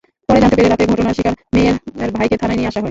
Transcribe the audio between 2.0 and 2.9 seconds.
ভাইকে থানায় নিয়ে আসা হয়।